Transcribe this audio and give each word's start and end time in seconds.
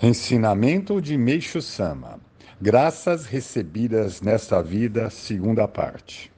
Ensinamento 0.00 1.02
de 1.02 1.18
Meixo 1.18 1.60
Sama. 1.60 2.20
Graças 2.62 3.26
recebidas 3.26 4.20
nesta 4.20 4.62
vida, 4.62 5.10
segunda 5.10 5.66
parte. 5.66 6.30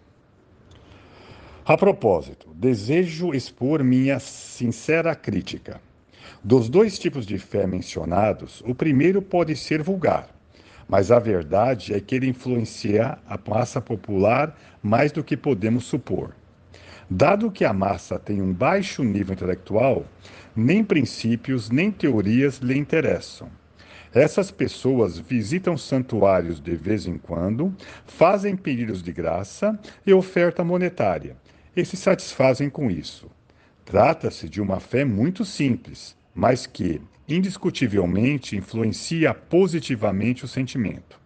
A 1.67 1.77
propósito, 1.77 2.49
desejo 2.55 3.35
expor 3.35 3.85
minha 3.85 4.19
sincera 4.19 5.15
crítica. 5.15 5.79
Dos 6.43 6.71
dois 6.71 6.99
tipos 6.99 7.27
de 7.27 7.37
fé 7.37 7.67
mencionados, 7.67 8.63
o 8.67 8.75
primeiro 8.75 9.21
pode 9.21 9.55
ser 9.55 9.83
vulgar, 9.83 10.35
mas 10.89 11.11
a 11.11 11.19
verdade 11.19 11.93
é 11.93 12.01
que 12.01 12.15
ele 12.15 12.29
influencia 12.29 13.19
a 13.29 13.39
massa 13.47 13.79
popular 13.79 14.57
mais 14.83 15.13
do 15.13 15.23
que 15.23 15.37
podemos 15.37 15.85
supor. 15.85 16.35
Dado 17.13 17.51
que 17.51 17.65
a 17.65 17.73
massa 17.73 18.21
tem 18.21 18.41
um 18.41 18.53
baixo 18.53 19.03
nível 19.03 19.33
intelectual, 19.33 20.07
nem 20.55 20.85
princípios 20.85 21.69
nem 21.69 21.91
teorias 21.91 22.59
lhe 22.59 22.79
interessam. 22.79 23.51
Essas 24.15 24.53
pessoas 24.53 25.19
visitam 25.19 25.77
santuários 25.77 26.61
de 26.61 26.77
vez 26.77 27.07
em 27.07 27.19
quando, 27.19 27.75
fazem 28.07 28.57
pedidos 28.57 29.03
de 29.03 29.13
graça 29.13 29.77
e 30.07 30.13
oferta 30.13 30.63
monetária, 30.63 31.37
e 31.75 31.85
se 31.85 31.97
satisfazem 31.97 32.71
com 32.71 32.89
isso. 32.89 33.29
Trata-se 33.85 34.49
de 34.49 34.61
uma 34.63 34.79
fé 34.79 35.05
muito 35.05 35.45
simples, 35.45 36.17
mas 36.33 36.65
que, 36.65 37.01
indiscutivelmente, 37.29 38.57
influencia 38.57 39.35
positivamente 39.35 40.45
o 40.45 40.49
sentimento. 40.49 41.19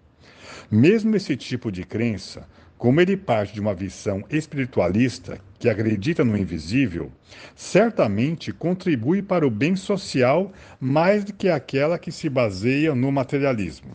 Mesmo 0.70 1.14
esse 1.14 1.37
tipo 1.37 1.70
de 1.70 1.84
crença 1.84 2.48
como 2.77 3.01
ele 3.01 3.16
parte 3.16 3.55
de 3.55 3.60
uma 3.60 3.74
visão 3.74 4.24
espiritualista 4.28 5.38
que 5.59 5.69
acredita 5.69 6.24
no 6.24 6.37
invisível, 6.37 7.10
certamente 7.55 8.52
contribui 8.52 9.23
para 9.23 9.47
o 9.47 9.50
bem 9.50 9.77
social 9.77 10.52
mais 10.78 11.24
do 11.24 11.33
que 11.33 11.48
aquela 11.48 11.98
que 11.98 12.12
se 12.12 12.28
baseia 12.28 12.95
no 12.95 13.10
materialismo. 13.10 13.92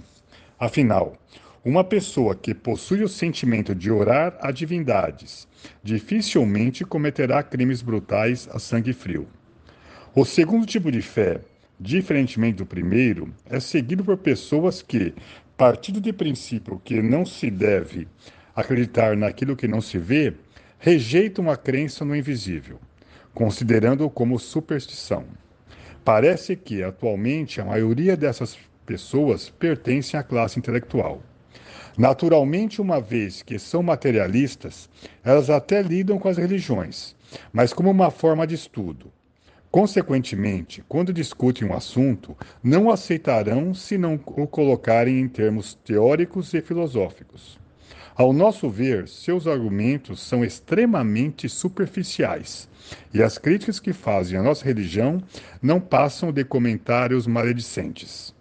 Afinal, 0.60 1.16
uma 1.64 1.84
pessoa 1.84 2.36
que 2.36 2.56
possui 2.56 3.04
o 3.04 3.10
sentimento 3.10 3.76
de 3.76 3.92
orar 3.92 4.38
a 4.42 4.52
divindades 4.52 5.48
dificilmente 5.84 6.86
cometerá 6.86 7.44
crimes 7.44 7.82
brutais 7.82 8.48
a 8.52 8.60
sangue 8.60 8.94
frio. 8.94 9.28
O 10.16 10.26
segundo 10.26 10.66
tipo 10.66 10.92
de 10.92 11.02
fé, 11.02 11.42
diferentemente 11.80 12.58
do 12.58 12.66
primeiro, 12.66 13.34
é 13.46 13.60
seguido 13.60 14.04
por 14.04 14.18
pessoas 14.18 14.82
que, 14.82 15.14
partindo 15.56 16.02
de 16.02 16.12
princípio 16.12 16.82
que 16.84 17.02
não 17.02 17.26
se 17.26 17.52
deve 17.52 18.08
acreditar 18.62 19.16
naquilo 19.16 19.56
que 19.56 19.68
não 19.68 19.82
se 19.82 19.98
vê, 19.98 20.34
rejeitam 20.78 21.50
a 21.50 21.58
crença 21.58 22.06
no 22.06 22.16
invisível, 22.16 22.80
considerando-o 23.34 24.10
como 24.10 24.40
superstição. 24.40 25.26
Parece 26.04 26.56
que, 26.56 26.82
atualmente, 26.82 27.60
a 27.60 27.66
maioria 27.66 28.16
dessas 28.16 28.58
pessoas 28.86 29.50
pertencem 29.50 30.20
à 30.20 30.24
classe 30.24 30.58
intelectual. 30.58 31.22
Naturalmente, 31.98 32.82
uma 32.82 33.02
vez 33.02 33.42
que 33.42 33.60
são 33.60 33.84
materialistas, 33.84 34.90
elas 35.24 35.50
até 35.50 35.82
lidam 35.82 36.18
com 36.18 36.30
as 36.30 36.38
religiões, 36.38 37.16
mas 37.52 37.74
como 37.74 37.92
uma 37.92 38.10
forma 38.10 38.48
de 38.48 38.56
estudo. 38.56 39.12
Consequentemente, 39.70 40.84
quando 40.88 41.14
discutem 41.14 41.68
um 41.68 41.76
assunto, 41.76 42.36
não 42.64 42.90
aceitarão 42.90 43.74
se 43.74 44.00
não 44.00 44.16
o 44.26 44.48
colocarem 44.48 45.20
em 45.20 45.28
termos 45.28 45.76
teóricos 45.76 46.54
e 46.56 46.62
filosóficos. 46.62 47.59
Ao 48.16 48.34
nosso 48.34 48.70
ver, 48.70 49.08
seus 49.08 49.48
argumentos 49.48 50.22
são 50.22 50.44
extremamente 50.44 51.48
superficiais 51.48 52.68
e 53.14 53.24
as 53.24 53.38
críticas 53.38 53.80
que 53.80 53.94
fazem 53.94 54.38
à 54.38 54.44
nossa 54.44 54.66
religião 54.66 55.24
não 55.62 55.80
passam 55.80 56.32
de 56.32 56.44
comentários 56.44 57.26
maledicentes. 57.26 58.34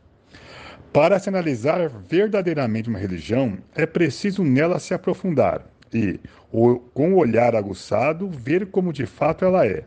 Para 0.92 1.18
se 1.18 1.28
analisar 1.28 1.88
verdadeiramente 1.88 2.88
uma 2.88 2.98
religião, 2.98 3.58
é 3.74 3.86
preciso 3.86 4.42
nela 4.42 4.78
se 4.78 4.94
aprofundar 4.94 5.64
e, 5.92 6.18
com 6.50 7.12
o 7.12 7.18
olhar 7.18 7.54
aguçado, 7.54 8.28
ver 8.28 8.66
como 8.66 8.92
de 8.92 9.06
fato 9.06 9.44
ela 9.44 9.66
é. 9.66 9.84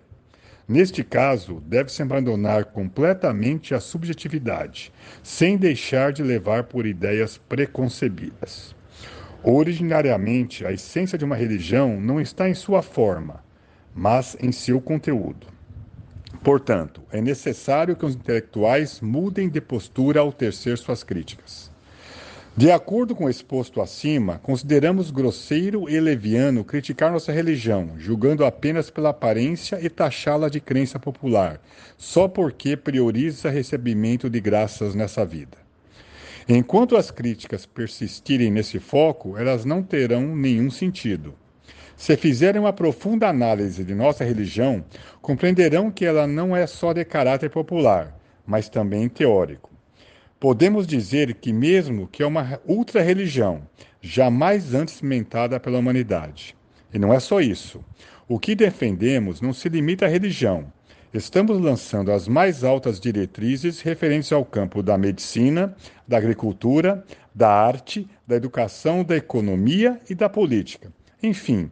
Neste 0.67 1.03
caso, 1.03 1.61
deve-se 1.65 2.01
abandonar 2.01 2.65
completamente 2.65 3.73
a 3.73 3.79
subjetividade, 3.79 4.93
sem 5.21 5.57
deixar 5.57 6.13
de 6.13 6.23
levar 6.23 6.63
por 6.63 6.85
ideias 6.85 7.37
preconcebidas. 7.37 8.73
Originariamente, 9.43 10.65
a 10.65 10.71
essência 10.71 11.17
de 11.17 11.25
uma 11.25 11.35
religião 11.35 11.99
não 11.99 12.21
está 12.21 12.47
em 12.47 12.53
sua 12.53 12.83
forma, 12.83 13.43
mas 13.93 14.37
em 14.39 14.51
seu 14.51 14.79
conteúdo. 14.79 15.47
Portanto, 16.43 17.01
é 17.11 17.19
necessário 17.19 17.95
que 17.95 18.05
os 18.05 18.15
intelectuais 18.15 19.01
mudem 19.01 19.49
de 19.49 19.59
postura 19.59 20.19
ao 20.19 20.31
tecer 20.31 20.77
suas 20.77 21.03
críticas. 21.03 21.71
De 22.55 22.69
acordo 22.69 23.15
com 23.15 23.25
o 23.25 23.29
exposto 23.29 23.81
acima, 23.81 24.37
consideramos 24.43 25.09
grosseiro 25.09 25.89
e 25.89 25.99
leviano 25.99 26.63
criticar 26.63 27.11
nossa 27.11 27.31
religião, 27.31 27.93
julgando 27.97 28.45
apenas 28.45 28.89
pela 28.91 29.09
aparência 29.09 29.79
e 29.81 29.89
taxá-la 29.89 30.49
de 30.49 30.59
crença 30.59 30.99
popular, 30.99 31.59
só 31.97 32.27
porque 32.27 32.75
prioriza 32.75 33.49
recebimento 33.49 34.29
de 34.29 34.39
graças 34.39 34.93
nessa 34.93 35.25
vida. 35.25 35.57
Enquanto 36.47 36.97
as 36.97 37.11
críticas 37.11 37.65
persistirem 37.65 38.49
nesse 38.49 38.79
foco, 38.79 39.37
elas 39.37 39.63
não 39.65 39.83
terão 39.83 40.35
nenhum 40.35 40.69
sentido. 40.69 41.35
Se 41.95 42.17
fizerem 42.17 42.59
uma 42.59 42.73
profunda 42.73 43.27
análise 43.29 43.83
de 43.83 43.93
nossa 43.93 44.23
religião, 44.23 44.83
compreenderão 45.21 45.91
que 45.91 46.03
ela 46.03 46.25
não 46.25 46.55
é 46.55 46.65
só 46.65 46.93
de 46.93 47.05
caráter 47.05 47.49
popular, 47.51 48.17
mas 48.45 48.67
também 48.69 49.07
teórico. 49.07 49.69
Podemos 50.39 50.87
dizer 50.87 51.35
que, 51.35 51.53
mesmo 51.53 52.07
que 52.07 52.23
é 52.23 52.25
uma 52.25 52.59
ultra-religião, 52.65 53.61
jamais 54.01 54.73
antes 54.73 54.99
mentada 54.99 55.59
pela 55.59 55.77
humanidade. 55.77 56.55
E 56.91 56.97
não 56.97 57.13
é 57.13 57.19
só 57.19 57.39
isso. 57.39 57.85
O 58.27 58.39
que 58.39 58.55
defendemos 58.55 59.39
não 59.39 59.53
se 59.53 59.69
limita 59.69 60.07
à 60.07 60.09
religião, 60.09 60.73
Estamos 61.13 61.59
lançando 61.59 62.09
as 62.09 62.25
mais 62.25 62.63
altas 62.63 62.97
diretrizes 62.97 63.81
referentes 63.81 64.31
ao 64.31 64.45
campo 64.45 64.81
da 64.81 64.97
medicina, 64.97 65.75
da 66.07 66.15
agricultura, 66.17 67.03
da 67.35 67.49
arte, 67.49 68.07
da 68.25 68.37
educação, 68.37 69.03
da 69.03 69.17
economia 69.17 69.99
e 70.09 70.15
da 70.15 70.29
política. 70.29 70.89
Enfim, 71.21 71.69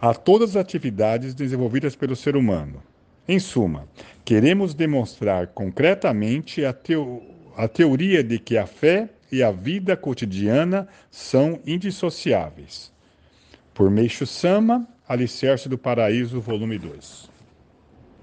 a 0.00 0.14
todas 0.14 0.50
as 0.50 0.56
atividades 0.56 1.34
desenvolvidas 1.34 1.96
pelo 1.96 2.14
ser 2.14 2.36
humano. 2.36 2.80
Em 3.26 3.40
suma, 3.40 3.88
queremos 4.24 4.72
demonstrar 4.72 5.48
concretamente 5.48 6.64
a, 6.64 6.72
teo 6.72 7.22
a 7.56 7.66
teoria 7.66 8.22
de 8.22 8.38
que 8.38 8.56
a 8.56 8.66
fé 8.66 9.08
e 9.32 9.42
a 9.42 9.50
vida 9.50 9.96
cotidiana 9.96 10.86
são 11.10 11.58
indissociáveis. 11.66 12.92
Por 13.74 13.90
Meixo 13.90 14.26
Sama, 14.26 14.86
Alicerce 15.08 15.68
do 15.68 15.76
Paraíso, 15.76 16.40
volume 16.40 16.78
2. 16.78 17.35